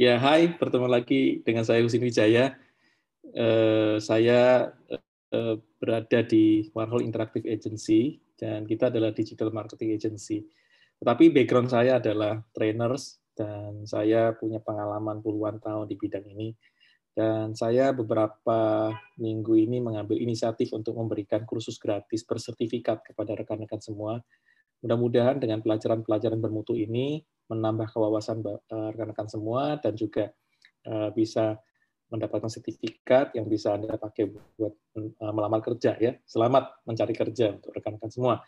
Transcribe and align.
Ya, 0.00 0.16
hai, 0.16 0.56
bertemu 0.56 0.88
lagi 0.88 1.44
dengan 1.44 1.60
saya 1.60 1.84
Husin 1.84 2.00
Wijaya. 2.00 2.56
Uh, 3.36 4.00
saya 4.00 4.72
uh, 5.28 5.60
berada 5.76 6.24
di 6.24 6.72
Warhol 6.72 7.04
Interactive 7.04 7.44
Agency 7.44 8.16
dan 8.40 8.64
kita 8.64 8.88
adalah 8.88 9.12
digital 9.12 9.52
marketing 9.52 9.92
agency. 9.92 10.48
Tetapi 11.04 11.28
background 11.36 11.68
saya 11.68 12.00
adalah 12.00 12.40
trainers 12.56 13.20
dan 13.36 13.84
saya 13.84 14.32
punya 14.32 14.56
pengalaman 14.64 15.20
puluhan 15.20 15.60
tahun 15.60 15.84
di 15.84 16.00
bidang 16.00 16.24
ini. 16.32 16.56
Dan 17.12 17.52
saya 17.52 17.92
beberapa 17.92 18.88
minggu 19.20 19.52
ini 19.52 19.84
mengambil 19.84 20.16
inisiatif 20.16 20.72
untuk 20.72 20.96
memberikan 20.96 21.44
kursus 21.44 21.76
gratis 21.76 22.24
bersertifikat 22.24 23.04
kepada 23.04 23.36
rekan-rekan 23.36 23.84
semua. 23.84 24.16
Mudah-mudahan 24.80 25.36
dengan 25.36 25.60
pelajaran-pelajaran 25.60 26.40
bermutu 26.40 26.72
ini 26.72 27.20
menambah 27.50 27.90
kewawasan 27.90 28.46
eh, 28.46 28.88
rekan-rekan 28.94 29.26
semua 29.26 29.76
dan 29.82 29.98
juga 29.98 30.30
eh, 30.86 31.10
bisa 31.10 31.58
mendapatkan 32.10 32.50
sertifikat 32.50 33.34
yang 33.38 33.46
bisa 33.46 33.74
Anda 33.74 33.98
pakai 33.98 34.30
buat 34.30 34.74
eh, 34.98 35.32
melamar 35.34 35.58
kerja 35.62 35.98
ya. 35.98 36.14
Selamat 36.22 36.78
mencari 36.86 37.14
kerja 37.14 37.58
untuk 37.58 37.74
rekan-rekan 37.74 38.10
semua. 38.14 38.46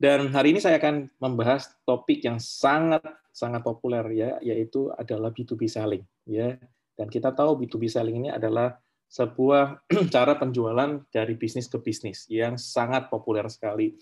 Dan 0.00 0.32
hari 0.32 0.56
ini 0.56 0.60
saya 0.64 0.80
akan 0.80 1.12
membahas 1.20 1.70
topik 1.84 2.24
yang 2.24 2.40
sangat 2.40 3.04
sangat 3.30 3.62
populer 3.62 4.02
ya, 4.10 4.30
yaitu 4.42 4.90
adalah 4.98 5.30
B2B 5.30 5.70
selling 5.70 6.02
ya. 6.26 6.58
Dan 6.98 7.06
kita 7.06 7.30
tahu 7.30 7.54
B2B 7.62 7.86
selling 7.86 8.26
ini 8.26 8.28
adalah 8.32 8.74
sebuah 9.10 9.86
cara 10.14 10.38
penjualan 10.38 11.02
dari 11.10 11.34
bisnis 11.34 11.66
ke 11.66 11.78
bisnis 11.82 12.26
yang 12.30 12.54
sangat 12.56 13.10
populer 13.10 13.46
sekali. 13.50 13.98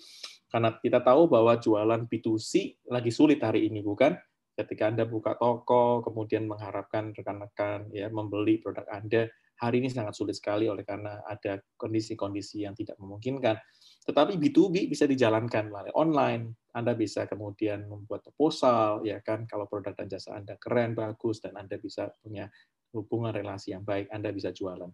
Karena 0.49 0.73
kita 0.77 1.05
tahu 1.05 1.29
bahwa 1.29 1.57
jualan 1.61 2.09
B2C 2.09 2.85
lagi 2.89 3.13
sulit 3.13 3.41
hari 3.45 3.69
ini, 3.69 3.85
bukan? 3.85 4.17
Ketika 4.59 4.91
Anda 4.91 5.07
buka 5.07 5.39
toko, 5.39 6.03
kemudian 6.03 6.51
mengharapkan 6.51 7.15
rekan-rekan 7.15 7.95
ya 7.95 8.11
membeli 8.11 8.59
produk 8.59 8.83
Anda, 8.91 9.31
hari 9.63 9.79
ini 9.79 9.87
sangat 9.87 10.19
sulit 10.19 10.35
sekali 10.35 10.67
oleh 10.67 10.83
karena 10.83 11.23
ada 11.23 11.63
kondisi-kondisi 11.79 12.67
yang 12.67 12.75
tidak 12.75 12.99
memungkinkan. 12.99 13.55
Tetapi 14.03 14.35
B2B 14.35 14.91
bisa 14.91 15.07
dijalankan 15.07 15.71
melalui 15.71 15.95
online. 15.95 16.67
Anda 16.75 16.99
bisa 16.99 17.27
kemudian 17.31 17.87
membuat 17.87 18.27
proposal, 18.27 19.03
ya 19.07 19.23
kan, 19.23 19.47
kalau 19.47 19.67
produk 19.71 19.95
dan 19.95 20.11
jasa 20.11 20.35
Anda 20.35 20.59
keren, 20.59 20.95
bagus, 20.95 21.43
dan 21.43 21.59
Anda 21.59 21.79
bisa 21.79 22.11
punya 22.23 22.47
hubungan 22.95 23.35
relasi 23.35 23.75
yang 23.75 23.83
baik, 23.83 24.11
Anda 24.15 24.31
bisa 24.31 24.55
jualan. 24.55 24.91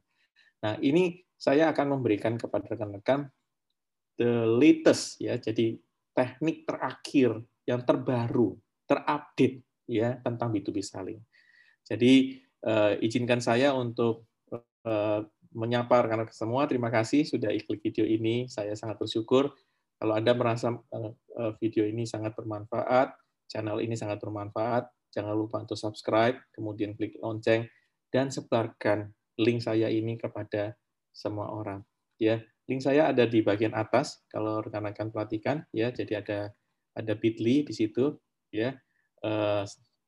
Nah, 0.64 0.74
ini 0.80 1.20
saya 1.36 1.72
akan 1.72 2.00
memberikan 2.00 2.40
kepada 2.40 2.72
rekan-rekan 2.72 3.28
the 4.16 4.48
latest, 4.48 5.20
ya, 5.20 5.36
jadi 5.36 5.76
teknik 6.16 6.64
terakhir 6.64 7.36
yang 7.68 7.84
terbaru 7.84 8.56
terupdate 8.84 9.64
ya 9.88 10.16
tentang 10.20 10.52
B2B 10.52 10.80
selling. 10.80 11.20
Jadi 11.84 12.40
uh, 12.64 12.96
izinkan 13.00 13.40
saya 13.44 13.76
untuk 13.76 14.28
uh, 14.84 15.20
menyapa 15.54 16.04
rekan-rekan 16.04 16.34
semua. 16.34 16.66
Terima 16.66 16.90
kasih 16.90 17.22
sudah 17.28 17.52
klik 17.52 17.80
video 17.84 18.04
ini. 18.04 18.50
Saya 18.50 18.74
sangat 18.74 18.98
bersyukur 18.98 19.52
kalau 20.00 20.14
Anda 20.18 20.34
merasa 20.34 20.74
uh, 20.74 21.52
video 21.62 21.86
ini 21.86 22.04
sangat 22.04 22.34
bermanfaat, 22.34 23.14
channel 23.46 23.78
ini 23.78 23.94
sangat 23.94 24.18
bermanfaat, 24.20 24.90
jangan 25.14 25.32
lupa 25.38 25.62
untuk 25.62 25.78
subscribe, 25.78 26.36
kemudian 26.50 26.98
klik 26.98 27.14
lonceng 27.22 27.70
dan 28.10 28.28
sebarkan 28.28 29.14
link 29.38 29.62
saya 29.62 29.86
ini 29.90 30.18
kepada 30.18 30.74
semua 31.14 31.54
orang. 31.54 31.86
Ya, 32.18 32.42
link 32.66 32.82
saya 32.82 33.10
ada 33.14 33.26
di 33.26 33.42
bagian 33.42 33.74
atas 33.74 34.26
kalau 34.30 34.62
rekan-rekan 34.62 35.14
perhatikan 35.14 35.62
ya. 35.70 35.94
Jadi 35.94 36.18
ada 36.18 36.50
ada 36.94 37.12
Bitly 37.14 37.66
di 37.66 37.74
situ 37.74 38.14
ya 38.54 38.70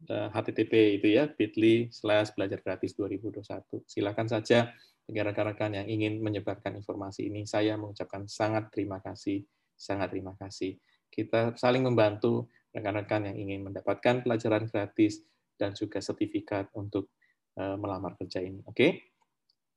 HTTP 0.06 0.72
eh, 0.76 0.88
itu 1.00 1.06
ya 1.16 1.24
bit.ly 1.26 1.88
slash 1.88 2.36
belajar 2.36 2.60
gratis 2.60 2.92
2021. 2.94 3.88
Silakan 3.88 4.28
saja 4.28 4.70
rekan-rekan 5.08 5.72
yang 5.72 5.86
ingin 5.88 6.20
menyebarkan 6.20 6.76
informasi 6.76 7.32
ini. 7.32 7.48
Saya 7.48 7.80
mengucapkan 7.80 8.28
sangat 8.28 8.68
terima 8.74 9.00
kasih, 9.00 9.40
sangat 9.72 10.12
terima 10.12 10.36
kasih. 10.36 10.76
Kita 11.08 11.56
saling 11.56 11.86
membantu 11.86 12.52
rekan-rekan 12.76 13.32
yang 13.32 13.36
ingin 13.40 13.72
mendapatkan 13.72 14.20
pelajaran 14.20 14.68
gratis 14.68 15.24
dan 15.56 15.72
juga 15.72 16.04
sertifikat 16.04 16.68
untuk 16.76 17.08
eh, 17.56 17.76
melamar 17.80 18.20
kerja 18.20 18.44
ini. 18.44 18.60
Oke? 18.68 19.16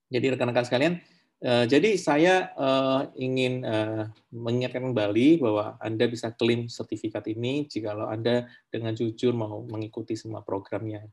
Jadi 0.09 0.35
rekan-rekan 0.35 0.65
sekalian, 0.67 0.99
Eh, 1.39 1.65
jadi 1.71 1.95
saya 1.95 2.51
uh, 2.59 3.07
ingin 3.15 3.63
uh, 3.63 4.11
mengingatkan 4.35 4.91
kembali 4.91 5.39
bahwa 5.39 5.79
Anda 5.79 6.11
bisa 6.11 6.35
klaim 6.35 6.67
sertifikat 6.67 7.31
ini 7.31 7.63
jika 7.63 7.95
Anda 7.95 8.51
dengan 8.67 8.91
jujur 8.91 9.31
mau 9.31 9.63
mengikuti 9.63 10.19
semua 10.19 10.43
programnya 10.43 11.07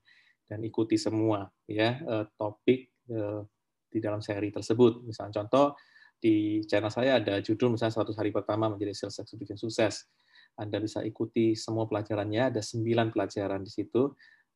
dan 0.51 0.67
ikuti 0.67 0.99
semua 0.99 1.47
ya 1.67 1.99
topik 2.39 2.91
di 3.91 3.99
dalam 3.99 4.23
seri 4.23 4.55
tersebut. 4.55 5.03
Misalnya 5.03 5.43
contoh 5.43 5.75
di 6.19 6.63
channel 6.71 6.91
saya 6.91 7.19
ada 7.19 7.43
judul 7.43 7.75
misalnya 7.75 7.99
100 7.99 8.15
hari 8.15 8.31
pertama 8.31 8.71
menjadi 8.71 8.95
sales 8.95 9.19
executive 9.23 9.59
sukses. 9.59 10.07
Anda 10.55 10.79
bisa 10.79 11.03
ikuti 11.03 11.59
semua 11.59 11.91
pelajarannya, 11.91 12.55
ada 12.55 12.63
9 12.63 13.11
pelajaran 13.11 13.67
di 13.67 13.71
situ 13.75 14.15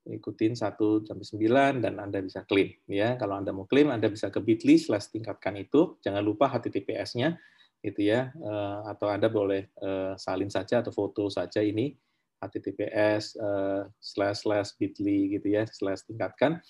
ikutin 0.09 0.57
1 0.57 0.81
sampai 1.05 1.27
9 1.27 1.85
dan 1.85 1.95
Anda 2.01 2.25
bisa 2.25 2.45
klaim 2.49 2.73
ya. 2.89 3.21
Kalau 3.21 3.37
Anda 3.37 3.53
mau 3.53 3.69
klaim 3.69 3.93
Anda 3.93 4.09
bisa 4.09 4.33
ke 4.33 4.41
Bitly 4.41 4.81
slash 4.81 5.13
tingkatkan 5.13 5.61
itu. 5.61 6.01
Jangan 6.01 6.25
lupa 6.25 6.49
HTTPS-nya 6.49 7.37
gitu 7.85 8.01
ya. 8.01 8.33
Eh, 8.33 8.79
atau 8.89 9.13
Anda 9.13 9.29
boleh 9.29 9.69
eh, 9.69 10.13
salin 10.17 10.49
saja 10.49 10.81
atau 10.81 10.93
foto 10.93 11.29
saja 11.29 11.61
ini 11.61 11.93
HTTPS 12.41 13.37
eh, 13.37 13.83
slash 14.01 14.49
slash 14.49 14.71
Bitly 14.81 15.37
gitu 15.37 15.53
ya 15.53 15.69
slash 15.69 16.09
tingkatkan 16.09 16.61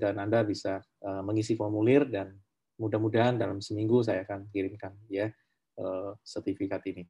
dan 0.00 0.16
Anda 0.16 0.40
bisa 0.40 0.80
mengisi 1.04 1.52
formulir 1.52 2.08
dan 2.08 2.32
mudah-mudahan 2.80 3.36
dalam 3.36 3.60
seminggu 3.60 4.00
saya 4.00 4.24
akan 4.24 4.48
kirimkan 4.48 4.96
ya 5.12 5.28
sertifikat 6.24 6.80
ini. 6.88 7.04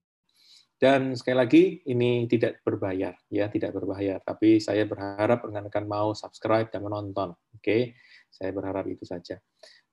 Dan 0.80 1.12
sekali 1.12 1.36
lagi 1.36 1.62
ini 1.92 2.24
tidak 2.24 2.64
berbayar, 2.64 3.12
ya 3.28 3.52
tidak 3.52 3.76
berbayar. 3.76 4.16
Tapi 4.24 4.64
saya 4.64 4.88
berharap 4.88 5.44
rekan-rekan 5.44 5.84
mau 5.84 6.16
subscribe 6.16 6.72
dan 6.72 6.80
menonton. 6.80 7.36
Oke, 7.52 7.60
okay? 7.60 7.82
saya 8.32 8.48
berharap 8.56 8.88
itu 8.88 9.04
saja. 9.04 9.36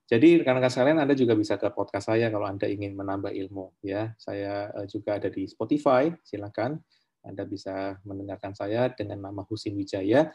Jadi 0.08 0.40
rekan-rekan 0.40 0.72
sekalian 0.72 1.04
Anda 1.04 1.12
juga 1.12 1.36
bisa 1.36 1.60
ke 1.60 1.68
podcast 1.76 2.08
saya 2.08 2.32
kalau 2.32 2.48
Anda 2.48 2.64
ingin 2.72 2.96
menambah 2.96 3.28
ilmu. 3.28 3.84
Ya, 3.84 4.16
saya 4.16 4.72
eh, 4.80 4.88
juga 4.88 5.20
ada 5.20 5.28
di 5.28 5.44
Spotify. 5.44 6.08
Silakan 6.24 6.80
Anda 7.20 7.44
bisa 7.44 8.00
mendengarkan 8.08 8.56
saya 8.56 8.88
dengan 8.88 9.28
nama 9.28 9.44
Husin 9.44 9.76
Wijaya. 9.76 10.32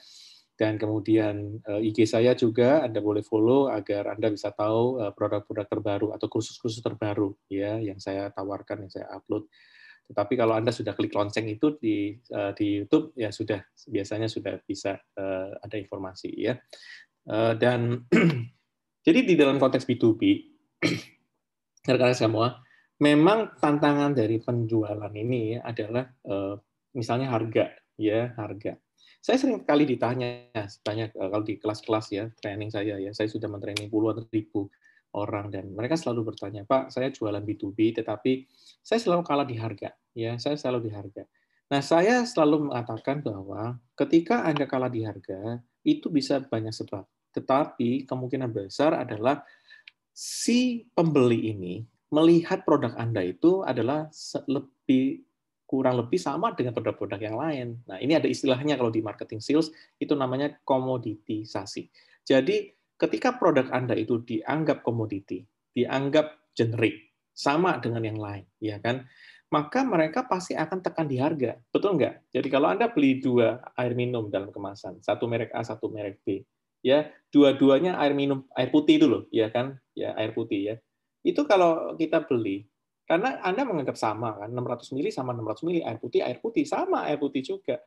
Dan 0.53 0.78
kemudian 0.78 1.66
eh, 1.66 1.90
IG 1.90 2.06
saya 2.06 2.38
juga 2.38 2.86
Anda 2.86 3.02
boleh 3.02 3.25
follow 3.25 3.74
agar 3.74 4.13
Anda 4.13 4.30
bisa 4.30 4.53
tahu 4.53 5.02
eh, 5.02 5.09
produk-produk 5.18 5.66
terbaru 5.66 6.08
atau 6.13 6.30
kursus-kursus 6.30 6.86
terbaru 6.86 7.34
ya 7.50 7.81
yang 7.81 7.97
saya 7.97 8.30
tawarkan, 8.30 8.86
yang 8.86 8.94
saya 8.94 9.09
upload 9.09 9.50
tetapi 10.08 10.34
kalau 10.36 10.53
Anda 10.59 10.75
sudah 10.75 10.91
klik 10.94 11.16
lonceng 11.16 11.47
itu 11.47 11.80
di 11.80 12.14
uh, 12.36 12.52
di 12.52 12.84
YouTube 12.84 13.16
ya 13.16 13.31
sudah 13.31 13.64
biasanya 13.88 14.28
sudah 14.28 14.59
bisa 14.68 15.00
uh, 15.18 15.56
ada 15.64 15.75
informasi 15.80 16.30
ya. 16.36 16.59
Uh, 17.24 17.56
dan 17.56 18.03
jadi 19.08 19.19
di 19.24 19.34
dalam 19.40 19.58
konteks 19.58 19.88
B2B 19.88 20.22
rekan-rekan 21.88 22.16
semua, 22.16 22.47
memang 23.00 23.56
tantangan 23.59 24.16
dari 24.16 24.40
penjualan 24.40 25.12
ini 25.12 25.59
adalah 25.59 26.08
misalnya 26.96 27.28
harga 27.28 27.75
ya, 28.00 28.31
harga. 28.40 28.80
Saya 29.19 29.36
sering 29.40 29.68
kali 29.68 29.84
ditanya 29.88 30.52
banyak 30.84 31.12
kalau 31.12 31.44
di 31.44 31.59
kelas-kelas 31.59 32.08
ya, 32.12 32.31
training 32.40 32.72
saya 32.72 33.00
ya, 33.00 33.12
saya 33.12 33.28
sudah 33.28 33.52
mentraining 33.52 33.92
puluhan 33.92 34.24
ribu 34.31 34.72
orang 35.13 35.53
dan 35.53 35.69
mereka 35.72 35.94
selalu 35.94 36.34
bertanya, 36.34 36.66
Pak, 36.66 36.90
saya 36.90 37.13
jualan 37.13 37.41
B2B, 37.41 38.01
tetapi 38.01 38.46
saya 38.81 39.00
selalu 39.00 39.21
kalah 39.25 39.48
di 39.48 39.56
harga. 39.57 39.94
Ya, 40.13 40.38
saya 40.42 40.57
selalu 40.57 40.89
di 40.89 40.92
harga. 40.94 41.24
Nah, 41.69 41.81
saya 41.81 42.21
selalu 42.25 42.69
mengatakan 42.69 43.25
bahwa 43.25 43.77
ketika 43.98 44.45
Anda 44.45 44.69
kalah 44.69 44.89
di 44.89 45.06
harga, 45.06 45.62
itu 45.86 46.10
bisa 46.10 46.42
banyak 46.42 46.74
sebab. 46.74 47.06
Tetapi 47.33 48.06
kemungkinan 48.06 48.54
besar 48.54 48.94
adalah 48.94 49.42
si 50.13 50.86
pembeli 50.94 51.50
ini 51.50 51.81
melihat 52.13 52.62
produk 52.62 52.94
Anda 52.94 53.25
itu 53.25 53.65
adalah 53.65 54.06
lebih 54.45 55.25
kurang 55.65 55.98
lebih 55.98 56.21
sama 56.21 56.54
dengan 56.54 56.77
produk-produk 56.77 57.18
yang 57.18 57.33
lain. 57.33 57.68
Nah, 57.89 57.98
ini 57.98 58.13
ada 58.13 58.30
istilahnya 58.30 58.77
kalau 58.77 58.94
di 58.94 59.01
marketing 59.01 59.42
sales 59.42 59.74
itu 59.98 60.13
namanya 60.13 60.54
komoditisasi. 60.62 61.89
Jadi 62.21 62.69
ketika 62.98 63.36
produk 63.38 63.69
Anda 63.74 63.98
itu 63.98 64.22
dianggap 64.24 64.86
komoditi, 64.86 65.44
dianggap 65.74 66.54
generik, 66.54 67.13
sama 67.34 67.81
dengan 67.81 68.06
yang 68.06 68.22
lain, 68.22 68.45
ya 68.62 68.78
kan? 68.78 69.10
Maka 69.50 69.86
mereka 69.86 70.25
pasti 70.25 70.57
akan 70.57 70.81
tekan 70.81 71.06
di 71.10 71.18
harga, 71.22 71.57
betul 71.69 71.98
nggak? 71.98 72.34
Jadi 72.34 72.48
kalau 72.50 72.74
Anda 72.74 72.90
beli 72.90 73.22
dua 73.22 73.62
air 73.78 73.94
minum 73.94 74.30
dalam 74.30 74.50
kemasan, 74.50 75.01
satu 75.01 75.30
merek 75.30 75.54
A, 75.54 75.62
satu 75.62 75.90
merek 75.90 76.22
B, 76.25 76.42
ya 76.81 77.10
dua-duanya 77.30 77.98
air 78.01 78.18
minum 78.18 78.45
air 78.57 78.69
putih 78.74 78.98
itu 79.01 79.06
loh, 79.10 79.24
ya 79.30 79.50
kan? 79.54 79.78
Ya 79.94 80.13
air 80.18 80.34
putih 80.34 80.74
ya. 80.74 80.75
Itu 81.22 81.46
kalau 81.46 81.94
kita 81.98 82.25
beli, 82.25 82.66
karena 83.06 83.42
Anda 83.46 83.66
menganggap 83.66 83.98
sama 83.98 84.38
kan, 84.42 84.50
600 84.50 84.89
mili 84.94 85.10
sama 85.13 85.38
600 85.38 85.66
mili 85.69 85.80
air 85.86 85.98
putih, 86.01 86.25
air 86.25 86.38
putih 86.42 86.66
sama 86.66 87.06
air 87.06 87.22
putih 87.22 87.46
juga, 87.46 87.81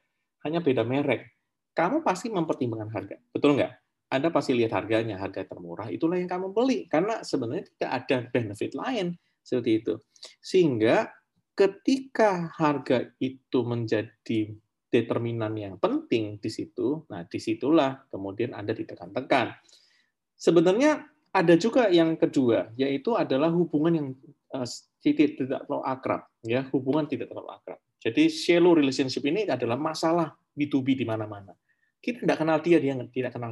hanya 0.47 0.63
beda 0.63 0.83
merek. 0.87 1.35
kamu 1.77 2.01
pasti 2.01 2.33
mempertimbangkan 2.33 2.89
harga. 2.89 3.21
Betul 3.37 3.61
nggak? 3.61 3.86
Anda 4.07 4.31
pasti 4.31 4.55
lihat 4.55 4.71
harganya, 4.71 5.19
harga 5.19 5.43
termurah, 5.43 5.91
itulah 5.91 6.15
yang 6.15 6.31
kamu 6.31 6.55
beli. 6.55 6.87
Karena 6.87 7.27
sebenarnya 7.27 7.67
tidak 7.75 7.91
ada 7.91 8.17
benefit 8.31 8.73
lain 8.79 9.19
seperti 9.43 9.71
itu. 9.83 9.95
Sehingga 10.39 11.11
ketika 11.59 12.55
harga 12.55 13.11
itu 13.19 13.59
menjadi 13.67 14.55
determinan 14.87 15.59
yang 15.59 15.75
penting 15.83 16.39
di 16.39 16.51
situ, 16.53 17.03
nah 17.11 17.27
di 17.27 17.43
situlah 17.43 18.07
kemudian 18.07 18.55
Anda 18.55 18.79
ditekan-tekan. 18.79 19.59
Sebenarnya 20.39 21.03
ada 21.35 21.55
juga 21.59 21.91
yang 21.91 22.15
kedua, 22.15 22.71
yaitu 22.79 23.19
adalah 23.19 23.51
hubungan 23.51 23.93
yang 23.93 24.09
tidak, 25.03 25.35
tidak 25.35 25.61
terlalu 25.67 25.83
akrab. 25.83 26.23
ya 26.47 26.63
Hubungan 26.71 27.11
tidak 27.11 27.35
terlalu 27.35 27.51
akrab. 27.51 27.83
Jadi 27.99 28.31
shallow 28.31 28.79
relationship 28.79 29.27
ini 29.27 29.51
adalah 29.51 29.75
masalah 29.75 30.31
B2B 30.55 30.95
di 30.95 31.03
mana-mana 31.03 31.51
kita 32.07 32.23
tidak 32.23 32.39
kenal 32.39 32.63
dia, 32.63 32.79
dia 32.79 32.95
tidak 33.11 33.35
kenal 33.35 33.51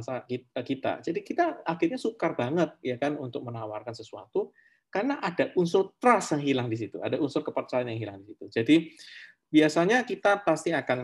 kita. 0.63 1.03
Jadi 1.03 1.19
kita 1.27 1.59
akhirnya 1.67 1.99
sukar 1.99 2.39
banget 2.39 2.71
ya 2.79 2.95
kan 2.95 3.19
untuk 3.19 3.43
menawarkan 3.43 3.91
sesuatu 3.91 4.55
karena 4.87 5.19
ada 5.19 5.51
unsur 5.59 5.99
trust 5.99 6.39
yang 6.39 6.43
hilang 6.47 6.67
di 6.71 6.79
situ, 6.79 7.03
ada 7.03 7.19
unsur 7.19 7.43
kepercayaan 7.43 7.91
yang 7.91 7.99
hilang 7.99 8.17
di 8.23 8.31
situ. 8.31 8.47
Jadi 8.47 8.75
biasanya 9.51 10.07
kita 10.07 10.39
pasti 10.39 10.71
akan 10.71 11.03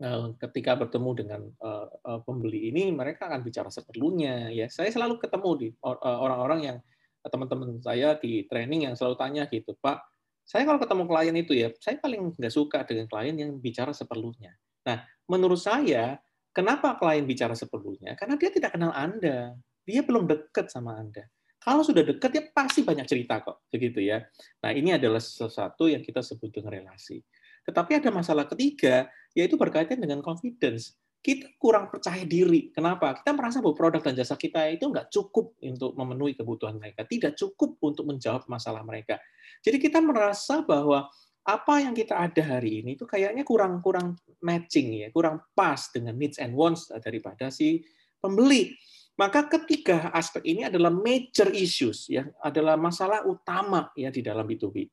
eh, 0.00 0.26
ketika 0.40 0.80
bertemu 0.80 1.10
dengan 1.12 1.40
eh, 1.44 1.88
eh, 1.92 2.20
pembeli 2.24 2.72
ini 2.72 2.88
mereka 2.88 3.28
akan 3.28 3.44
bicara 3.44 3.68
seperlunya 3.68 4.48
ya. 4.48 4.72
Saya 4.72 4.88
selalu 4.88 5.20
ketemu 5.20 5.50
di 5.60 5.68
orang-orang 5.84 6.60
yang 6.64 6.78
teman-teman 7.20 7.84
saya 7.84 8.16
di 8.16 8.48
training 8.48 8.88
yang 8.88 8.94
selalu 8.96 9.20
tanya 9.20 9.44
gitu, 9.52 9.76
Pak, 9.76 9.98
saya 10.46 10.64
kalau 10.64 10.80
ketemu 10.80 11.04
klien 11.04 11.36
itu 11.36 11.52
ya, 11.52 11.68
saya 11.82 12.00
paling 12.00 12.32
nggak 12.32 12.54
suka 12.54 12.86
dengan 12.88 13.10
klien 13.10 13.36
yang 13.36 13.60
bicara 13.60 13.92
seperlunya. 13.92 14.56
Nah, 14.86 15.02
menurut 15.26 15.58
saya 15.58 16.22
Kenapa 16.56 16.96
klien 16.96 17.28
bicara 17.28 17.52
seperlunya? 17.52 18.16
Karena 18.16 18.40
dia 18.40 18.48
tidak 18.48 18.72
kenal 18.72 18.88
Anda. 18.96 19.52
Dia 19.84 20.00
belum 20.00 20.24
dekat 20.24 20.72
sama 20.72 20.96
Anda. 20.96 21.28
Kalau 21.60 21.84
sudah 21.84 22.00
dekat, 22.00 22.32
dia 22.32 22.48
pasti 22.48 22.80
banyak 22.80 23.04
cerita 23.04 23.44
kok. 23.44 23.68
Begitu 23.68 24.00
ya. 24.08 24.24
Nah, 24.64 24.72
ini 24.72 24.96
adalah 24.96 25.20
sesuatu 25.20 25.84
yang 25.84 26.00
kita 26.00 26.24
sebut 26.24 26.48
dengan 26.48 26.72
relasi. 26.72 27.20
Tetapi 27.68 28.00
ada 28.00 28.08
masalah 28.08 28.48
ketiga, 28.48 29.04
yaitu 29.36 29.60
berkaitan 29.60 30.00
dengan 30.00 30.24
confidence. 30.24 30.96
Kita 31.20 31.58
kurang 31.60 31.92
percaya 31.92 32.22
diri. 32.24 32.72
Kenapa? 32.72 33.18
Kita 33.20 33.36
merasa 33.36 33.60
bahwa 33.60 33.74
produk 33.76 34.00
dan 34.00 34.14
jasa 34.16 34.38
kita 34.38 34.70
itu 34.72 34.88
nggak 34.88 35.10
cukup 35.12 35.58
untuk 35.60 35.92
memenuhi 35.92 36.38
kebutuhan 36.38 36.78
mereka. 36.80 37.02
Tidak 37.04 37.36
cukup 37.36 37.76
untuk 37.82 38.08
menjawab 38.08 38.46
masalah 38.48 38.80
mereka. 38.86 39.20
Jadi 39.60 39.76
kita 39.82 39.98
merasa 39.98 40.62
bahwa 40.62 41.10
apa 41.46 41.78
yang 41.78 41.94
kita 41.94 42.18
ada 42.18 42.42
hari 42.42 42.82
ini 42.82 42.98
itu 42.98 43.06
kayaknya 43.06 43.46
kurang 43.46 43.78
kurang 43.78 44.18
matching 44.42 45.06
ya, 45.06 45.08
kurang 45.14 45.38
pas 45.54 45.78
dengan 45.94 46.18
needs 46.18 46.42
and 46.42 46.58
wants 46.58 46.90
daripada 46.90 47.54
si 47.54 47.86
pembeli. 48.18 48.74
Maka 49.16 49.48
ketiga 49.48 50.12
aspek 50.12 50.44
ini 50.44 50.68
adalah 50.68 50.92
major 50.92 51.48
issues 51.54 52.10
ya, 52.10 52.26
adalah 52.42 52.76
masalah 52.76 53.24
utama 53.24 53.88
ya 53.96 54.12
di 54.12 54.20
dalam 54.20 54.44
B2B. 54.44 54.90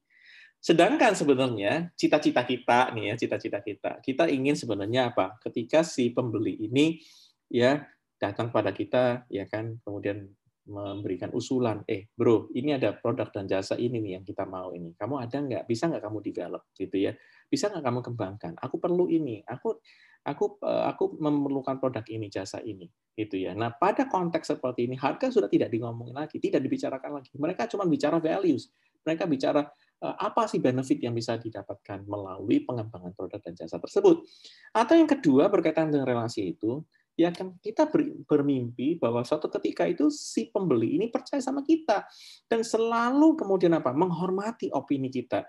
Sedangkan 0.64 1.12
sebenarnya 1.12 1.92
cita-cita 1.98 2.48
kita 2.48 2.96
nih 2.96 3.12
ya, 3.12 3.14
cita-cita 3.20 3.60
kita, 3.60 4.00
kita 4.00 4.32
ingin 4.32 4.56
sebenarnya 4.56 5.12
apa? 5.12 5.36
Ketika 5.44 5.84
si 5.84 6.16
pembeli 6.16 6.56
ini 6.56 7.04
ya 7.52 7.84
datang 8.16 8.48
pada 8.48 8.72
kita 8.72 9.28
ya 9.28 9.44
kan, 9.50 9.84
kemudian 9.84 10.32
memberikan 10.64 11.28
usulan, 11.36 11.84
eh 11.84 12.08
bro, 12.16 12.48
ini 12.56 12.80
ada 12.80 12.96
produk 12.96 13.28
dan 13.28 13.52
jasa 13.52 13.76
ini 13.76 14.00
nih 14.00 14.12
yang 14.20 14.24
kita 14.24 14.48
mau 14.48 14.72
ini. 14.72 14.96
Kamu 14.96 15.20
ada 15.20 15.38
nggak? 15.44 15.64
Bisa 15.68 15.92
nggak 15.92 16.04
kamu 16.04 16.18
develop 16.24 16.64
gitu 16.72 16.96
ya? 17.04 17.12
Bisa 17.52 17.68
nggak 17.68 17.84
kamu 17.84 18.00
kembangkan? 18.00 18.54
Aku 18.64 18.80
perlu 18.80 19.12
ini. 19.12 19.44
Aku 19.44 19.84
aku 20.24 20.46
eh, 20.64 20.84
aku 20.88 21.20
memerlukan 21.20 21.84
produk 21.84 22.06
ini, 22.08 22.32
jasa 22.32 22.64
ini, 22.64 22.88
gitu 23.12 23.44
ya. 23.44 23.52
Nah 23.52 23.76
pada 23.76 24.08
konteks 24.08 24.56
seperti 24.56 24.88
ini 24.88 24.96
harga 24.96 25.28
sudah 25.28 25.52
tidak 25.52 25.68
ngomongin 25.76 26.16
lagi, 26.16 26.40
tidak 26.40 26.64
dibicarakan 26.64 27.20
lagi. 27.20 27.36
Mereka 27.36 27.68
cuma 27.68 27.84
bicara 27.84 28.24
values. 28.24 28.72
Mereka 29.04 29.28
bicara 29.28 29.68
eh, 30.00 30.16
apa 30.16 30.48
sih 30.48 30.64
benefit 30.64 31.04
yang 31.04 31.12
bisa 31.12 31.36
didapatkan 31.36 32.08
melalui 32.08 32.64
pengembangan 32.64 33.12
produk 33.12 33.44
dan 33.44 33.52
jasa 33.52 33.84
tersebut. 33.84 34.24
Atau 34.72 34.96
yang 34.96 35.12
kedua 35.12 35.52
berkaitan 35.52 35.92
dengan 35.92 36.08
relasi 36.08 36.56
itu, 36.56 36.80
ya 37.14 37.30
kan 37.30 37.54
kita 37.62 37.86
bermimpi 38.26 38.98
bahwa 38.98 39.22
suatu 39.22 39.46
ketika 39.60 39.86
itu 39.86 40.10
si 40.10 40.50
pembeli 40.50 40.98
ini 40.98 41.14
percaya 41.14 41.38
sama 41.40 41.62
kita 41.62 42.10
dan 42.50 42.66
selalu 42.66 43.38
kemudian 43.38 43.78
apa? 43.78 43.94
Menghormati 43.94 44.74
opini 44.74 45.14
kita. 45.14 45.46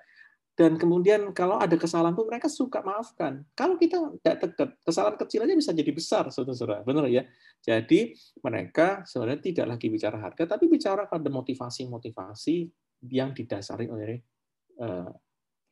Dan 0.55 0.79
kemudian 0.79 1.35
kalau 1.35 1.59
ada 1.59 1.75
kesalahan 1.75 2.15
pun 2.15 2.31
mereka 2.31 2.47
suka 2.47 2.79
maafkan. 2.79 3.43
Kalau 3.59 3.75
kita 3.75 3.99
tidak 4.23 4.37
dekat 4.39 4.71
kesalahan 4.87 5.19
kecil 5.19 5.43
aja 5.43 5.55
bisa 5.59 5.75
jadi 5.75 5.91
besar 5.91 6.31
saudara-saudara. 6.31 6.87
Benar 6.87 7.11
ya? 7.11 7.27
Jadi 7.59 8.15
mereka 8.39 9.03
sebenarnya 9.03 9.43
tidak 9.51 9.67
lagi 9.75 9.87
bicara 9.91 10.15
harga 10.23 10.47
tapi 10.47 10.71
bicara 10.71 11.11
pada 11.11 11.27
motivasi-motivasi 11.27 12.57
yang 13.11 13.35
didasari 13.35 13.91
oleh 13.91 14.23
uh, 14.79 15.11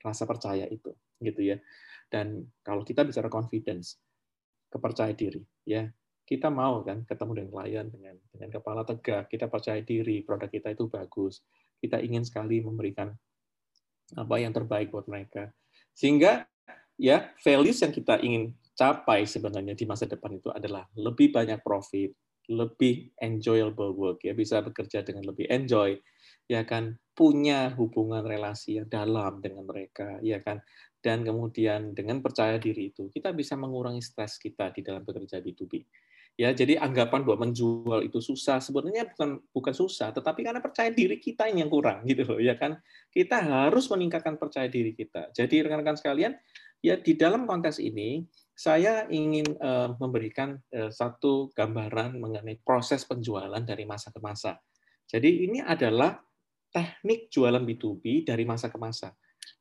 rasa 0.02 0.26
percaya 0.26 0.66
itu 0.66 0.90
gitu 1.22 1.40
ya. 1.46 1.62
Dan 2.10 2.42
kalau 2.66 2.82
kita 2.82 3.06
bicara 3.06 3.30
confidence 3.30 4.02
kepercayaan 4.72 5.18
diri 5.18 5.42
ya. 5.68 5.84
Kita 6.22 6.48
mau 6.48 6.80
kan 6.86 7.04
ketemu 7.04 7.44
dengan 7.44 7.50
klien 7.52 7.86
dengan 7.92 8.16
dengan 8.32 8.48
kepala 8.48 8.82
tegak 8.88 9.28
kita 9.28 9.52
percaya 9.52 9.84
diri 9.84 10.24
produk 10.24 10.48
kita 10.48 10.72
itu 10.72 10.88
bagus. 10.88 11.44
Kita 11.76 12.00
ingin 12.00 12.24
sekali 12.24 12.64
memberikan 12.64 13.12
apa 14.16 14.34
yang 14.40 14.54
terbaik 14.54 14.88
buat 14.88 15.04
mereka. 15.10 15.52
Sehingga 15.92 16.48
ya 16.96 17.34
values 17.42 17.84
yang 17.84 17.92
kita 17.92 18.22
ingin 18.24 18.54
capai 18.72 19.28
sebenarnya 19.28 19.76
di 19.76 19.84
masa 19.84 20.08
depan 20.08 20.40
itu 20.40 20.48
adalah 20.48 20.88
lebih 20.96 21.34
banyak 21.34 21.60
profit 21.60 22.16
lebih 22.50 23.14
enjoyable 23.22 23.94
work 23.94 24.24
ya. 24.26 24.34
Bisa 24.34 24.58
bekerja 24.64 25.06
dengan 25.06 25.28
lebih 25.28 25.46
enjoy 25.46 25.94
ya 26.50 26.66
kan 26.66 26.98
punya 27.12 27.68
hubungan 27.76 28.24
relasi 28.24 28.80
yang 28.80 28.88
dalam 28.88 29.44
dengan 29.44 29.68
mereka 29.68 30.16
ya 30.24 30.40
kan 30.40 30.64
dan 31.02 31.26
kemudian 31.26 31.92
dengan 31.92 32.22
percaya 32.22 32.56
diri 32.56 32.94
itu 32.94 33.10
kita 33.10 33.34
bisa 33.34 33.58
mengurangi 33.58 34.00
stres 34.00 34.38
kita 34.38 34.70
di 34.70 34.80
dalam 34.86 35.02
bekerja 35.02 35.42
B2B. 35.42 35.82
Ya, 36.40 36.48
jadi 36.48 36.80
anggapan 36.80 37.28
bahwa 37.28 37.44
menjual 37.44 38.08
itu 38.08 38.16
susah 38.24 38.56
sebenarnya 38.56 39.04
bukan 39.12 39.36
bukan 39.52 39.74
susah, 39.76 40.16
tetapi 40.16 40.40
karena 40.40 40.64
percaya 40.64 40.88
diri 40.88 41.20
kita 41.20 41.44
yang 41.52 41.68
kurang 41.68 42.08
gitu 42.08 42.24
loh, 42.24 42.40
ya 42.40 42.56
kan? 42.56 42.80
Kita 43.12 43.44
harus 43.44 43.84
meningkatkan 43.92 44.40
percaya 44.40 44.64
diri 44.64 44.96
kita. 44.96 45.28
Jadi 45.36 45.60
rekan-rekan 45.60 46.00
sekalian, 46.00 46.32
ya 46.80 46.96
di 46.96 47.20
dalam 47.20 47.44
konteks 47.44 47.76
ini 47.84 48.24
saya 48.56 49.04
ingin 49.12 49.44
uh, 49.60 49.92
memberikan 50.00 50.56
uh, 50.72 50.88
satu 50.88 51.52
gambaran 51.52 52.16
mengenai 52.16 52.56
proses 52.64 53.04
penjualan 53.04 53.60
dari 53.60 53.84
masa 53.84 54.08
ke 54.08 54.20
masa. 54.24 54.56
Jadi 55.04 55.44
ini 55.44 55.60
adalah 55.60 56.16
teknik 56.72 57.28
jualan 57.28 57.60
B2B 57.60 58.24
dari 58.24 58.42
masa 58.48 58.72
ke 58.72 58.80
masa. 58.80 59.12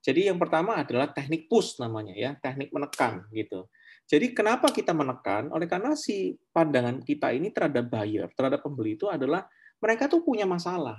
Jadi 0.02 0.32
yang 0.32 0.42
pertama 0.42 0.82
adalah 0.82 1.12
teknik 1.14 1.46
push 1.46 1.78
namanya 1.78 2.16
ya, 2.18 2.32
teknik 2.40 2.74
menekan 2.74 3.30
gitu. 3.30 3.70
Jadi 4.10 4.34
kenapa 4.34 4.74
kita 4.74 4.96
menekan? 4.96 5.54
Oleh 5.54 5.70
karena 5.70 5.94
si 5.94 6.34
pandangan 6.50 7.06
kita 7.06 7.36
ini 7.36 7.54
terhadap 7.54 7.86
buyer, 7.92 8.28
terhadap 8.34 8.66
pembeli 8.66 8.98
itu 8.98 9.08
adalah 9.12 9.46
mereka 9.78 10.10
tuh 10.10 10.26
punya 10.26 10.50
masalah 10.50 10.98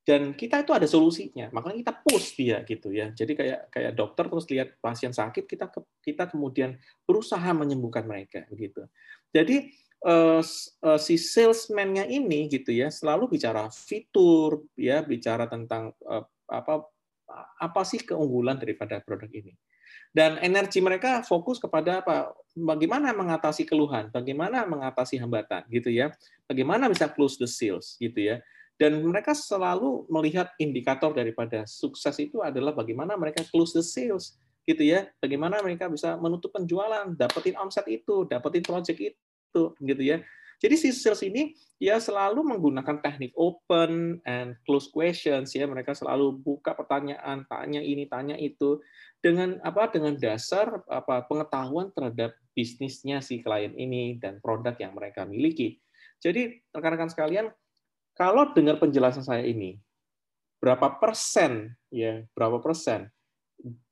dan 0.00 0.32
kita 0.32 0.64
itu 0.64 0.72
ada 0.72 0.88
solusinya. 0.88 1.52
Makanya 1.52 1.76
kita 1.86 1.94
push 2.00 2.34
dia 2.34 2.64
gitu 2.64 2.90
ya. 2.90 3.12
Jadi 3.12 3.36
kayak 3.36 3.70
kayak 3.70 3.92
dokter 3.92 4.24
terus 4.26 4.46
lihat 4.48 4.68
pasien 4.80 5.12
sakit 5.12 5.44
kita 5.44 5.68
kita 6.00 6.24
kemudian 6.32 6.80
berusaha 7.04 7.50
menyembuhkan 7.52 8.08
mereka 8.08 8.48
begitu. 8.48 8.88
Jadi 9.30 9.70
uh, 10.04 10.40
si 10.96 11.14
salesman-nya 11.20 12.08
ini 12.08 12.48
gitu 12.48 12.72
ya 12.72 12.88
selalu 12.88 13.36
bicara 13.36 13.68
fitur 13.68 14.64
ya 14.76 15.04
bicara 15.04 15.44
tentang 15.44 15.92
uh, 16.08 16.24
apa 16.48 16.88
apa 17.60 17.80
sih 17.86 18.02
keunggulan 18.02 18.58
daripada 18.58 18.98
produk 18.98 19.30
ini. 19.30 19.54
Dan 20.10 20.42
energi 20.42 20.82
mereka 20.82 21.22
fokus 21.22 21.62
kepada 21.62 22.02
apa? 22.02 22.34
Bagaimana 22.50 23.14
mengatasi 23.14 23.62
keluhan, 23.62 24.10
bagaimana 24.10 24.66
mengatasi 24.66 25.22
hambatan 25.22 25.62
gitu 25.70 25.86
ya. 25.86 26.10
Bagaimana 26.50 26.90
bisa 26.90 27.06
close 27.06 27.38
the 27.38 27.46
sales 27.46 27.94
gitu 28.02 28.18
ya. 28.18 28.42
Dan 28.74 29.06
mereka 29.06 29.36
selalu 29.36 30.10
melihat 30.10 30.50
indikator 30.58 31.14
daripada 31.14 31.62
sukses 31.68 32.16
itu 32.18 32.42
adalah 32.42 32.74
bagaimana 32.74 33.14
mereka 33.14 33.46
close 33.54 33.70
the 33.70 33.84
sales 33.86 34.34
gitu 34.66 34.82
ya. 34.82 35.06
Bagaimana 35.22 35.62
mereka 35.62 35.86
bisa 35.86 36.18
menutup 36.18 36.50
penjualan, 36.50 37.06
dapetin 37.14 37.54
omset 37.54 37.86
itu, 37.86 38.26
dapetin 38.26 38.66
project 38.66 38.98
itu 38.98 39.20
gitu 39.80 40.02
ya. 40.02 40.22
Jadi 40.60 40.76
si 40.76 40.88
sales 40.92 41.24
ini 41.24 41.56
ya 41.80 41.96
selalu 41.96 42.44
menggunakan 42.44 43.00
teknik 43.00 43.32
open 43.32 44.20
and 44.28 44.60
close 44.68 44.92
questions 44.92 45.56
ya 45.56 45.64
mereka 45.64 45.96
selalu 45.96 46.36
buka 46.36 46.76
pertanyaan, 46.76 47.48
tanya 47.48 47.80
ini, 47.80 48.04
tanya 48.04 48.36
itu 48.36 48.76
dengan 49.24 49.56
apa 49.64 49.88
dengan 49.88 50.20
dasar 50.20 50.84
apa 50.84 51.24
pengetahuan 51.24 51.88
terhadap 51.96 52.36
bisnisnya 52.52 53.24
si 53.24 53.40
klien 53.40 53.72
ini 53.72 54.20
dan 54.20 54.36
produk 54.44 54.76
yang 54.76 54.92
mereka 54.92 55.24
miliki. 55.24 55.80
Jadi 56.20 56.60
rekan-rekan 56.76 57.08
sekalian, 57.08 57.48
kalau 58.12 58.52
dengar 58.52 58.76
penjelasan 58.76 59.24
saya 59.24 59.40
ini, 59.40 59.80
berapa 60.60 61.00
persen 61.00 61.72
ya, 61.88 62.20
berapa 62.36 62.60
persen 62.60 63.08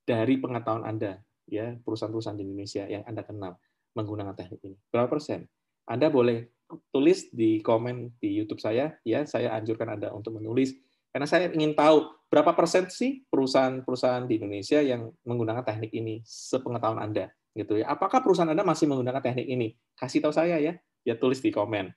dari 0.05 0.37
pengetahuan 0.37 0.85
Anda 0.85 1.25
ya 1.49 1.81
perusahaan-perusahaan 1.81 2.37
di 2.37 2.45
Indonesia 2.45 2.85
yang 2.85 3.09
Anda 3.09 3.25
kenal 3.25 3.57
menggunakan 3.99 4.39
teknik 4.39 4.63
ini? 4.63 4.77
Berapa 4.95 5.11
persen? 5.11 5.51
Anda 5.91 6.07
boleh 6.07 6.47
tulis 6.95 7.33
di 7.35 7.59
komen 7.59 8.21
di 8.23 8.39
YouTube 8.39 8.63
saya, 8.63 8.95
ya 9.03 9.27
saya 9.27 9.57
anjurkan 9.59 9.99
Anda 9.99 10.15
untuk 10.15 10.39
menulis 10.39 10.77
karena 11.09 11.27
saya 11.27 11.49
ingin 11.49 11.73
tahu 11.73 12.05
berapa 12.29 12.53
persen 12.53 12.87
sih 12.93 13.25
perusahaan-perusahaan 13.33 14.29
di 14.29 14.37
Indonesia 14.39 14.79
yang 14.85 15.09
menggunakan 15.25 15.65
teknik 15.65 15.91
ini 15.97 16.21
sepengetahuan 16.23 17.01
Anda 17.01 17.33
gitu 17.57 17.81
ya. 17.81 17.89
Apakah 17.89 18.21
perusahaan 18.21 18.53
Anda 18.53 18.63
masih 18.63 18.87
menggunakan 18.87 19.25
teknik 19.25 19.49
ini? 19.49 19.69
Kasih 19.97 20.21
tahu 20.21 20.31
saya 20.37 20.61
ya. 20.61 20.77
Ya 21.03 21.17
tulis 21.17 21.41
di 21.41 21.49
komen. 21.49 21.89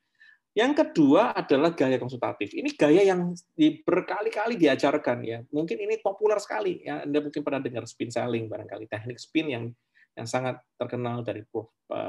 Yang 0.52 0.84
kedua 0.84 1.36
adalah 1.36 1.72
gaya 1.76 1.96
konsultatif. 2.00 2.52
Ini 2.56 2.76
gaya 2.76 3.08
yang 3.08 3.36
berkali-kali 3.88 4.60
diajarkan 4.60 5.24
ya. 5.24 5.44
Mungkin 5.52 5.80
ini 5.80 6.00
populer 6.00 6.40
sekali 6.40 6.84
ya. 6.84 7.04
Anda 7.04 7.24
mungkin 7.24 7.44
pernah 7.44 7.60
dengar 7.60 7.84
spin 7.88 8.12
selling 8.12 8.48
barangkali 8.48 8.88
teknik 8.88 9.20
spin 9.20 9.48
yang 9.52 9.64
yang 10.16 10.28
sangat 10.28 10.60
terkenal 10.76 11.24
dari 11.24 11.46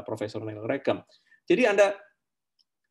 Profesor 0.07 0.43
Neil 0.43 0.65
Rackham. 0.67 1.03
Jadi 1.47 1.63
Anda 1.67 1.95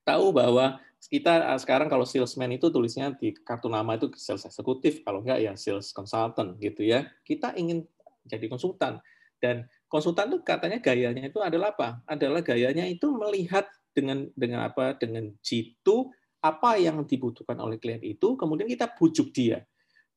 tahu 0.03 0.35
bahwa 0.35 0.79
kita 1.01 1.55
eh, 1.55 1.59
sekarang 1.61 1.89
kalau 1.89 2.05
salesman 2.05 2.53
itu 2.53 2.69
tulisnya 2.69 3.13
di 3.17 3.33
kartu 3.33 3.71
nama 3.71 3.97
itu 3.97 4.11
sales 4.17 4.45
eksekutif, 4.45 5.01
kalau 5.01 5.25
enggak 5.25 5.39
ya 5.41 5.53
sales 5.57 5.89
consultant 5.95 6.57
gitu 6.61 6.85
ya. 6.85 7.09
Kita 7.25 7.57
ingin 7.57 7.81
jadi 8.27 8.45
konsultan 8.45 9.01
dan 9.41 9.65
konsultan 9.89 10.29
itu 10.29 10.45
katanya 10.45 10.77
gayanya 10.77 11.25
itu 11.25 11.41
adalah 11.41 11.73
apa? 11.73 12.05
Adalah 12.05 12.45
gayanya 12.45 12.85
itu 12.85 13.09
melihat 13.09 13.65
dengan 13.97 14.29
dengan 14.37 14.69
apa? 14.69 14.93
Dengan 14.93 15.33
jitu 15.41 16.13
apa 16.41 16.77
yang 16.77 17.05
dibutuhkan 17.05 17.57
oleh 17.61 17.77
klien 17.77 18.01
itu, 18.01 18.33
kemudian 18.33 18.65
kita 18.65 18.89
bujuk 18.97 19.29
dia. 19.29 19.61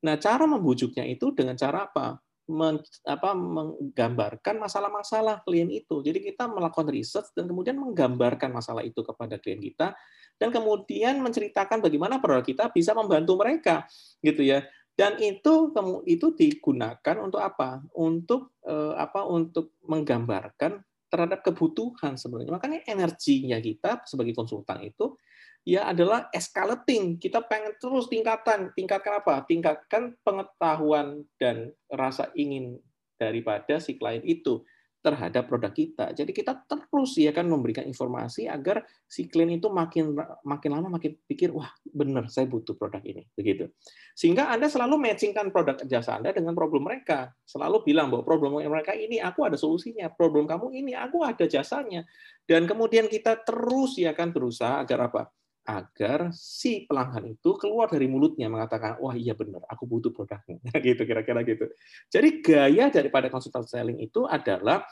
Nah, 0.01 0.17
cara 0.17 0.45
membujuknya 0.49 1.05
itu 1.05 1.33
dengan 1.33 1.53
cara 1.57 1.85
apa? 1.85 2.17
Men, 2.45 2.77
apa, 3.09 3.33
menggambarkan 3.33 4.61
masalah-masalah 4.61 5.41
klien 5.41 5.65
itu. 5.65 6.05
Jadi 6.05 6.21
kita 6.21 6.45
melakukan 6.45 6.93
research 6.93 7.33
dan 7.33 7.49
kemudian 7.49 7.73
menggambarkan 7.73 8.53
masalah 8.53 8.85
itu 8.85 9.01
kepada 9.01 9.41
klien 9.41 9.57
kita 9.57 9.97
dan 10.35 10.49
kemudian 10.51 11.17
menceritakan 11.23 11.79
bagaimana 11.79 12.19
produk 12.19 12.45
kita 12.45 12.69
bisa 12.69 12.91
membantu 12.93 13.39
mereka, 13.39 13.87
gitu 14.21 14.45
ya. 14.45 14.61
Dan 14.95 15.19
itu 15.19 15.75
itu 16.07 16.27
digunakan 16.37 17.15
untuk 17.19 17.41
apa? 17.43 17.83
Untuk 17.97 18.55
eh, 18.63 18.93
apa? 18.95 19.27
Untuk 19.27 19.75
menggambarkan 19.83 20.79
terhadap 21.11 21.39
kebutuhan 21.43 22.19
sebenarnya. 22.19 22.51
Makanya 22.51 22.79
energinya 22.87 23.59
kita 23.59 24.03
sebagai 24.03 24.35
konsultan 24.35 24.83
itu 24.83 25.15
ya 25.65 25.89
adalah 25.89 26.29
escalating. 26.29 27.17
Kita 27.17 27.41
pengen 27.43 27.73
terus 27.81 28.05
tingkatan, 28.07 28.71
tingkatkan 28.77 29.19
apa? 29.19 29.43
Tingkatkan 29.49 30.15
pengetahuan 30.21 31.25
dan 31.41 31.73
rasa 31.89 32.29
ingin 32.37 32.77
daripada 33.17 33.81
si 33.81 33.97
klien 33.97 34.21
itu 34.21 34.61
terhadap 35.05 35.45
produk 35.45 35.69
kita. 35.69 36.17
Jadi 36.17 36.33
kita 36.33 36.65
terus 36.65 37.13
ya 37.13 37.29
kan 37.29 37.45
memberikan 37.45 37.85
informasi 37.85 38.49
agar 38.49 38.81
si 39.05 39.29
klien 39.29 39.53
itu 39.53 39.69
makin 39.69 40.17
makin 40.41 40.69
lama 40.73 40.97
makin 40.97 41.13
pikir 41.29 41.53
wah 41.53 41.69
benar 41.85 42.25
saya 42.25 42.49
butuh 42.49 42.73
produk 42.73 43.05
ini 43.05 43.21
begitu. 43.37 43.69
Sehingga 44.17 44.49
Anda 44.49 44.65
selalu 44.65 44.97
matchingkan 44.97 45.53
produk 45.53 45.77
jasa 45.85 46.17
Anda 46.17 46.33
dengan 46.33 46.57
problem 46.57 46.89
mereka. 46.89 47.29
Selalu 47.45 47.85
bilang 47.85 48.09
bahwa 48.09 48.25
problem 48.25 48.57
mereka 48.57 48.97
ini 48.97 49.21
aku 49.21 49.45
ada 49.45 49.61
solusinya, 49.61 50.09
problem 50.09 50.49
kamu 50.49 50.73
ini 50.73 50.97
aku 50.97 51.21
ada 51.21 51.45
jasanya. 51.45 52.01
Dan 52.49 52.65
kemudian 52.65 53.05
kita 53.05 53.45
terus 53.45 54.01
ya 54.01 54.09
kan 54.17 54.33
berusaha 54.33 54.81
agar 54.81 55.13
apa? 55.13 55.29
Agar 55.65 56.29
si 56.29 56.85
pelanggan 56.85 57.33
itu 57.33 57.57
keluar 57.57 57.89
dari 57.89 58.05
mulutnya 58.05 58.45
mengatakan 58.45 59.01
wah 59.01 59.17
iya 59.17 59.33
benar 59.33 59.65
aku 59.65 59.89
butuh 59.89 60.13
produknya 60.13 60.61
gitu 60.85 61.01
kira-kira 61.03 61.41
gitu. 61.41 61.65
Jadi 62.13 62.29
gaya 62.45 62.93
daripada 62.93 63.33
konsultan 63.33 63.65
selling 63.65 63.97
itu 63.97 64.29
adalah 64.29 64.85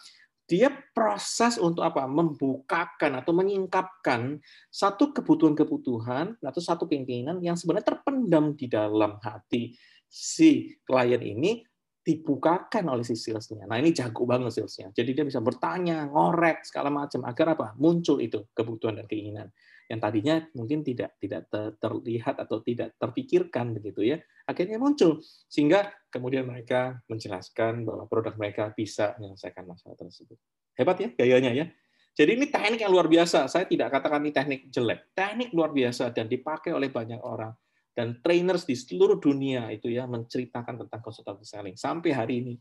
dia 0.44 0.68
proses 0.92 1.56
untuk 1.56 1.86
apa? 1.88 2.04
Membukakan 2.04 3.24
atau 3.24 3.32
menyingkapkan 3.32 4.42
satu 4.68 5.16
kebutuhan-kebutuhan 5.16 6.36
atau 6.44 6.62
satu 6.62 6.84
keinginan 6.90 7.40
yang 7.40 7.56
sebenarnya 7.56 7.96
terpendam 7.96 8.52
di 8.58 8.68
dalam 8.68 9.22
hati 9.24 9.72
si 10.10 10.76
klien 10.84 11.22
ini 11.24 11.64
dibukakan 12.04 12.92
oleh 12.92 13.08
si 13.08 13.16
salesnya. 13.16 13.64
Nah 13.64 13.80
ini 13.80 13.96
jago 13.96 14.28
banget 14.28 14.52
salesnya. 14.52 14.92
Jadi 14.92 15.16
dia 15.16 15.24
bisa 15.24 15.40
bertanya, 15.40 16.04
ngorek 16.12 16.68
segala 16.68 16.92
macam 16.92 17.24
agar 17.24 17.56
apa? 17.56 17.68
Muncul 17.80 18.20
itu 18.20 18.44
kebutuhan 18.52 19.00
dan 19.00 19.08
keinginan 19.08 19.48
yang 19.94 20.02
tadinya 20.02 20.42
mungkin 20.58 20.82
tidak 20.82 21.22
tidak 21.22 21.46
terlihat 21.78 22.42
atau 22.42 22.66
tidak 22.66 22.98
terpikirkan 22.98 23.78
begitu 23.78 24.18
ya 24.18 24.18
akhirnya 24.50 24.82
muncul. 24.82 25.22
Sehingga 25.48 25.94
kemudian 26.12 26.50
mereka 26.50 27.00
menjelaskan 27.08 27.88
bahwa 27.88 28.10
produk 28.10 28.34
mereka 28.36 28.74
bisa 28.74 29.16
menyelesaikan 29.22 29.64
masalah 29.64 29.96
tersebut. 29.96 30.36
Hebat 30.74 30.98
ya 31.00 31.10
gayanya 31.14 31.52
ya. 31.54 31.66
Jadi 32.14 32.38
ini 32.38 32.46
teknik 32.50 32.82
yang 32.86 32.94
luar 32.94 33.10
biasa. 33.10 33.50
Saya 33.50 33.66
tidak 33.66 33.90
katakan 33.90 34.22
ini 34.22 34.34
teknik 34.34 34.62
jelek. 34.70 35.14
Teknik 35.18 35.50
luar 35.54 35.74
biasa 35.74 36.14
dan 36.14 36.30
dipakai 36.30 36.74
oleh 36.74 36.94
banyak 36.94 37.22
orang. 37.22 37.54
Dan 37.94 38.22
trainers 38.26 38.66
di 38.66 38.74
seluruh 38.74 39.22
dunia 39.22 39.70
itu 39.70 39.90
ya 39.90 40.10
menceritakan 40.10 40.86
tentang 40.86 41.02
konsultasi 41.02 41.46
selling. 41.46 41.78
Sampai 41.78 42.14
hari 42.14 42.42
ini 42.42 42.54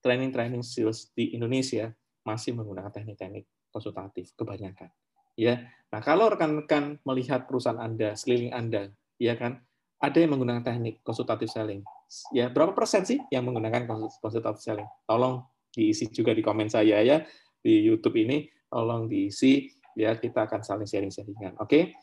training-training 0.00 0.64
sales 0.64 1.12
di 1.12 1.36
Indonesia 1.36 1.92
masih 2.24 2.56
menggunakan 2.56 2.92
teknik-teknik 2.92 3.44
konsultatif 3.68 4.32
kebanyakan 4.36 4.88
ya. 5.38 5.62
Nah, 5.88 6.02
kalau 6.04 6.28
rekan-rekan 6.28 7.00
melihat 7.06 7.46
perusahaan 7.48 7.78
Anda, 7.78 8.12
sekeliling 8.18 8.52
Anda, 8.52 8.92
ya 9.16 9.38
kan, 9.38 9.62
ada 10.02 10.18
yang 10.18 10.36
menggunakan 10.36 10.66
teknik 10.66 11.00
konsultatif 11.06 11.48
selling. 11.48 11.86
Ya, 12.34 12.50
berapa 12.50 12.74
persen 12.74 13.06
sih 13.06 13.22
yang 13.32 13.46
menggunakan 13.48 13.86
konsultatif 14.20 14.60
selling? 14.60 14.86
Tolong 15.08 15.46
diisi 15.72 16.10
juga 16.10 16.34
di 16.34 16.42
komen 16.42 16.68
saya 16.68 17.00
ya 17.00 17.22
di 17.62 17.86
YouTube 17.86 18.18
ini, 18.20 18.50
tolong 18.68 19.08
diisi 19.08 19.66
ya 19.98 20.14
kita 20.14 20.46
akan 20.46 20.60
saling 20.62 20.88
sharing-sharingan. 20.88 21.58
Oke. 21.58 21.94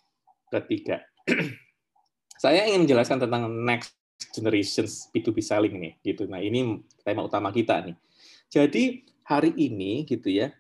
Ketiga. 0.52 1.04
saya 2.44 2.68
ingin 2.68 2.86
menjelaskan 2.86 3.24
tentang 3.24 3.48
next 3.64 3.96
generations 4.36 5.08
B2B 5.16 5.40
selling 5.40 5.76
nih 5.80 5.94
gitu. 6.04 6.28
Nah, 6.28 6.44
ini 6.44 6.84
tema 7.02 7.24
utama 7.24 7.50
kita 7.56 7.80
nih. 7.86 7.96
Jadi 8.52 9.08
hari 9.26 9.56
ini 9.56 10.04
gitu 10.06 10.30
ya, 10.30 10.52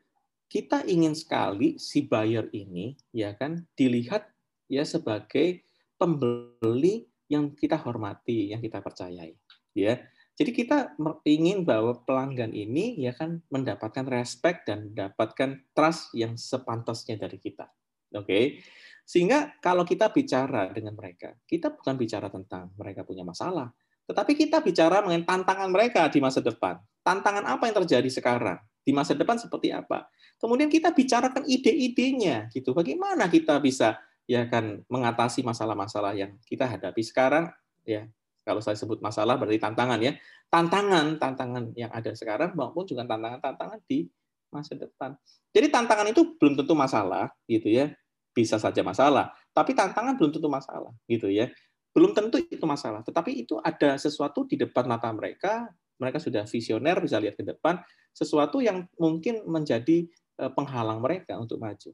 kita 0.45 0.85
ingin 0.85 1.17
sekali 1.17 1.81
si 1.81 2.05
buyer 2.05 2.47
ini 2.53 2.95
ya 3.11 3.33
kan 3.33 3.65
dilihat 3.73 4.29
ya 4.69 4.85
sebagai 4.85 5.65
pembeli 5.95 7.07
yang 7.25 7.53
kita 7.57 7.79
hormati, 7.81 8.53
yang 8.53 8.61
kita 8.61 8.81
percayai, 8.85 9.33
ya. 9.73 9.97
Jadi 10.35 10.51
kita 10.51 10.99
ingin 11.23 11.63
bahwa 11.63 12.03
pelanggan 12.03 12.51
ini 12.51 12.99
ya 12.99 13.15
kan 13.15 13.39
mendapatkan 13.47 14.03
respect 14.03 14.67
dan 14.67 14.91
mendapatkan 14.91 15.63
trust 15.71 16.11
yang 16.11 16.35
sepantasnya 16.35 17.15
dari 17.15 17.39
kita. 17.39 17.71
Oke. 18.11 18.27
Okay? 18.27 18.45
Sehingga 19.07 19.55
kalau 19.63 19.87
kita 19.87 20.11
bicara 20.11 20.67
dengan 20.75 20.97
mereka, 20.97 21.39
kita 21.47 21.71
bukan 21.71 21.95
bicara 21.95 22.27
tentang 22.27 22.73
mereka 22.75 23.07
punya 23.07 23.23
masalah, 23.23 23.71
tetapi 24.09 24.35
kita 24.35 24.59
bicara 24.59 24.99
mengenai 25.05 25.23
tantangan 25.23 25.69
mereka 25.71 26.09
di 26.11 26.19
masa 26.19 26.41
depan. 26.41 26.81
Tantangan 27.05 27.45
apa 27.45 27.69
yang 27.69 27.85
terjadi 27.85 28.09
sekarang? 28.09 28.59
Di 28.81 28.91
masa 28.91 29.13
depan 29.15 29.37
seperti 29.37 29.71
apa? 29.71 30.09
Kemudian 30.35 30.67
kita 30.67 30.91
bicarakan 30.91 31.47
ide-idenya 31.47 32.51
gitu. 32.51 32.75
Bagaimana 32.75 33.31
kita 33.31 33.57
bisa 33.63 33.99
ya 34.25 34.45
kan 34.49 34.81
mengatasi 34.89 35.45
masalah-masalah 35.45 36.17
yang 36.17 36.35
kita 36.43 36.65
hadapi 36.67 37.01
sekarang 37.01 37.49
ya. 37.87 38.09
Kalau 38.45 38.61
saya 38.61 38.77
sebut 38.77 39.01
masalah 39.01 39.41
berarti 39.41 39.57
tantangan 39.57 39.97
ya. 39.97 40.13
Tantangan, 40.53 41.17
tantangan 41.17 41.73
yang 41.73 41.89
ada 41.89 42.13
sekarang 42.13 42.53
maupun 42.53 42.85
juga 42.85 43.01
tantangan-tantangan 43.09 43.81
di 43.89 44.05
masa 44.53 44.77
depan. 44.77 45.17
Jadi 45.49 45.67
tantangan 45.73 46.07
itu 46.13 46.37
belum 46.37 46.53
tentu 46.61 46.77
masalah 46.77 47.33
gitu 47.49 47.73
ya. 47.73 47.89
Bisa 48.35 48.59
saja 48.59 48.83
masalah, 48.83 49.31
tapi 49.55 49.71
tantangan 49.71 50.19
belum 50.19 50.35
tentu 50.35 50.51
masalah 50.51 50.91
gitu 51.07 51.31
ya. 51.31 51.47
Belum 51.95 52.11
tentu 52.11 52.35
itu 52.35 52.59
masalah, 52.67 52.99
tetapi 52.99 53.47
itu 53.47 53.55
ada 53.63 53.95
sesuatu 53.95 54.43
di 54.43 54.59
depan 54.59 54.83
mata 54.83 55.07
mereka, 55.15 55.71
mereka 55.95 56.19
sudah 56.19 56.43
visioner 56.43 56.99
bisa 56.99 57.15
lihat 57.15 57.39
ke 57.39 57.47
depan, 57.47 57.79
sesuatu 58.11 58.59
yang 58.59 58.83
mungkin 58.99 59.47
menjadi 59.47 60.03
penghalang 60.35 60.99
mereka 60.99 61.39
untuk 61.39 61.59
maju. 61.59 61.91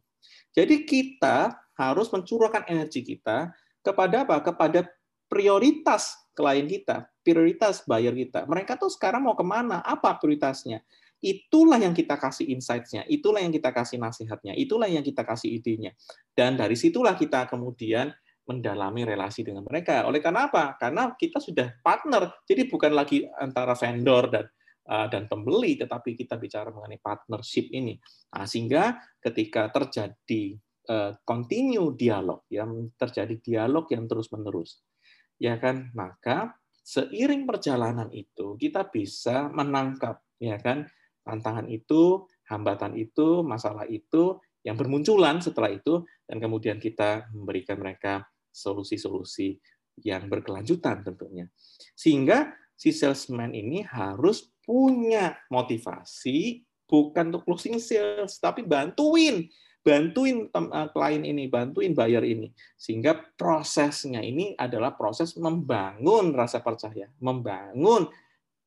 Jadi 0.51 0.75
kita 0.83 1.55
harus 1.77 2.09
mencurahkan 2.09 2.67
energi 2.67 3.01
kita 3.05 3.53
kepada 3.81 4.25
apa? 4.25 4.37
Kepada 4.41 4.85
prioritas 5.31 6.17
klien 6.35 6.67
kita, 6.67 7.07
prioritas 7.23 7.85
buyer 7.85 8.13
kita. 8.13 8.43
Mereka 8.45 8.75
tuh 8.75 8.91
sekarang 8.91 9.25
mau 9.25 9.37
ke 9.37 9.45
mana? 9.45 9.79
Apa 9.81 10.17
prioritasnya? 10.19 10.83
Itulah 11.21 11.77
yang 11.77 11.93
kita 11.93 12.17
kasih 12.17 12.49
insights-nya, 12.49 13.05
itulah 13.05 13.45
yang 13.45 13.53
kita 13.53 13.69
kasih 13.69 14.01
nasihatnya, 14.01 14.57
itulah 14.57 14.89
yang 14.89 15.05
kita 15.05 15.21
kasih 15.21 15.53
idenya. 15.53 15.93
Dan 16.33 16.57
dari 16.57 16.73
situlah 16.73 17.13
kita 17.13 17.45
kemudian 17.45 18.09
mendalami 18.49 19.05
relasi 19.05 19.45
dengan 19.45 19.61
mereka. 19.61 20.01
Oleh 20.09 20.17
karena 20.17 20.49
apa? 20.49 20.73
Karena 20.81 21.13
kita 21.13 21.37
sudah 21.37 21.77
partner, 21.85 22.41
jadi 22.49 22.65
bukan 22.65 22.97
lagi 22.97 23.29
antara 23.37 23.77
vendor 23.77 24.33
dan 24.33 24.49
Eh, 24.49 24.60
dan 24.85 25.29
pembeli, 25.29 25.77
tetapi 25.77 26.17
kita 26.17 26.35
bicara 26.41 26.73
mengenai 26.73 26.99
partnership 26.99 27.69
ini. 27.71 27.95
Nah, 28.33 28.49
sehingga 28.49 28.97
ketika 29.21 29.69
terjadi 29.69 30.57
uh, 30.89 31.15
continue 31.23 31.93
dialog, 31.95 32.43
yang 32.49 32.91
terjadi 32.97 33.37
dialog 33.39 33.85
yang 33.93 34.09
terus-menerus, 34.09 34.81
ya 35.37 35.55
kan, 35.61 35.93
maka 35.95 36.57
seiring 36.81 37.45
perjalanan 37.45 38.09
itu 38.09 38.57
kita 38.57 38.89
bisa 38.89 39.47
menangkap, 39.53 40.19
ya 40.41 40.57
kan, 40.57 40.89
tantangan 41.23 41.69
itu 41.69 42.25
hambatan 42.49 42.97
itu, 42.97 43.45
masalah 43.45 43.87
itu 43.87 44.41
yang 44.65 44.75
bermunculan 44.75 45.39
setelah 45.39 45.71
itu, 45.71 46.03
dan 46.27 46.37
kemudian 46.41 46.77
kita 46.81 47.31
memberikan 47.31 47.79
mereka 47.79 48.27
solusi-solusi 48.51 49.55
yang 50.03 50.27
berkelanjutan 50.27 51.05
tentunya. 51.05 51.47
Sehingga 51.95 52.51
si 52.75 52.91
salesman 52.91 53.55
ini 53.55 53.85
harus 53.85 54.50
punya 54.65 55.37
motivasi 55.49 56.61
bukan 56.85 57.31
untuk 57.31 57.43
closing 57.47 57.79
sales, 57.79 58.37
tapi 58.37 58.67
bantuin 58.67 59.47
bantuin 59.81 60.45
eh, 60.45 60.87
klien 60.93 61.23
ini, 61.25 61.49
bantuin 61.49 61.91
buyer 61.97 62.21
ini. 62.21 62.53
Sehingga 62.77 63.17
prosesnya 63.33 64.21
ini 64.21 64.53
adalah 64.55 64.93
proses 64.93 65.33
membangun 65.35 66.31
rasa 66.37 66.61
percaya, 66.61 67.09
membangun 67.17 68.05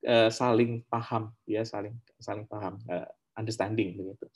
uh, 0.04 0.30
saling 0.30 0.82
paham, 0.90 1.32
ya 1.48 1.62
saling 1.62 1.94
saling 2.18 2.44
paham, 2.50 2.78
uh, 2.90 3.08
understanding 3.38 3.94
begitu. 3.94 4.26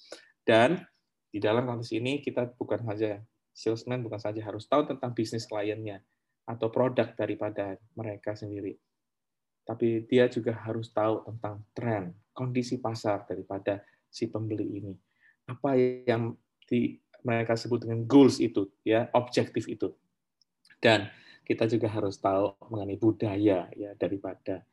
Dan 0.46 0.80
di 1.28 1.38
dalam 1.42 1.68
konteks 1.68 1.92
ini 1.92 2.24
kita 2.24 2.48
bukan 2.56 2.88
saja 2.88 3.20
salesman 3.52 4.00
bukan 4.00 4.22
saja 4.22 4.40
harus 4.40 4.64
tahu 4.70 4.86
tentang 4.86 5.12
bisnis 5.12 5.44
kliennya 5.44 6.00
atau 6.48 6.72
produk 6.72 7.12
daripada 7.12 7.76
mereka 7.92 8.32
sendiri, 8.32 8.78
tapi 9.68 10.08
dia 10.08 10.32
juga 10.32 10.56
harus 10.64 10.88
tahu 10.88 11.28
tentang 11.28 11.60
tren, 11.76 12.16
kondisi 12.32 12.80
pasar 12.80 13.28
daripada 13.28 13.84
si 14.08 14.32
pembeli 14.32 14.80
ini. 14.80 14.96
Apa 15.44 15.76
yang 15.76 16.32
di 16.64 16.96
mereka 17.20 17.52
sebut 17.52 17.84
dengan 17.84 18.08
goals 18.08 18.40
itu, 18.40 18.64
ya 18.80 19.12
objektif 19.12 19.68
itu. 19.68 19.92
Dan 20.80 21.12
kita 21.44 21.68
juga 21.68 21.92
harus 21.92 22.16
tahu 22.16 22.56
mengenai 22.72 22.96
budaya 22.96 23.68
ya 23.76 23.90
daripada 24.00 24.64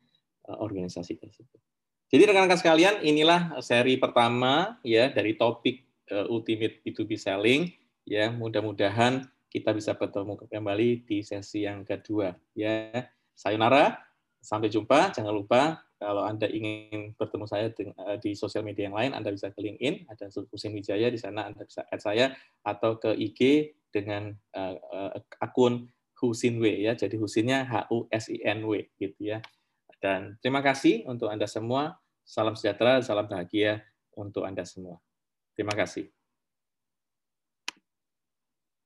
uh, 0.48 0.64
organisasi 0.64 1.20
tersebut. 1.20 1.60
Jadi 2.08 2.32
rekan-rekan 2.32 2.60
sekalian, 2.60 2.96
inilah 3.04 3.60
seri 3.60 4.00
pertama 4.00 4.80
ya 4.80 5.12
dari 5.12 5.36
topik 5.36 6.08
uh, 6.16 6.32
ultimate 6.32 6.80
B2B 6.88 7.20
selling 7.20 7.68
ya. 8.08 8.32
Mudah-mudahan 8.32 9.28
kita 9.52 9.75
bisa 9.75 9.92
bertemu 9.92 10.40
kembali 10.48 11.04
di 11.04 11.20
sesi 11.20 11.68
yang 11.68 11.84
kedua 11.84 12.32
ya. 12.56 13.12
Sayonara, 13.36 14.05
sampai 14.46 14.70
jumpa. 14.70 15.10
Jangan 15.10 15.34
lupa 15.34 15.82
kalau 15.98 16.22
Anda 16.22 16.46
ingin 16.46 17.18
bertemu 17.18 17.46
saya 17.50 17.74
eh, 17.74 18.18
di 18.22 18.38
sosial 18.38 18.62
media 18.62 18.86
yang 18.86 18.96
lain, 18.96 19.12
Anda 19.18 19.34
bisa 19.34 19.50
ke 19.50 19.58
LinkedIn, 19.58 20.06
ada 20.06 20.30
Husin 20.30 20.78
Wijaya, 20.78 21.10
di 21.10 21.18
sana 21.18 21.50
Anda 21.50 21.66
bisa 21.66 21.82
add 21.90 22.02
saya, 22.04 22.38
atau 22.62 23.02
ke 23.02 23.18
IG 23.18 23.74
dengan 23.90 24.36
uh, 24.54 24.75
uh, 24.75 25.12
akun 25.40 25.88
Husin 26.20 26.60
W, 26.60 26.68
ya. 26.84 27.00
jadi 27.00 27.16
Husinnya 27.16 27.64
H-U-S-I-N-W, 27.64 28.92
gitu 29.00 29.20
ya. 29.24 29.40
Dan 30.04 30.36
terima 30.44 30.60
kasih 30.60 31.08
untuk 31.08 31.32
Anda 31.32 31.48
semua, 31.48 31.96
salam 32.28 32.60
sejahtera, 32.60 33.00
salam 33.00 33.25
bahagia 33.32 33.88
untuk 34.20 34.44
Anda 34.44 34.68
semua. 34.68 35.00
Terima 35.56 35.72
kasih. 35.72 36.12